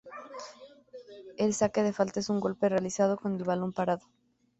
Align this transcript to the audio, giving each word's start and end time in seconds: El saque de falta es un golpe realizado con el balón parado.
El 1.37 1.53
saque 1.53 1.83
de 1.83 1.93
falta 1.93 2.19
es 2.21 2.29
un 2.29 2.39
golpe 2.39 2.67
realizado 2.67 3.17
con 3.17 3.35
el 3.35 3.43
balón 3.43 3.71
parado. 3.71 4.07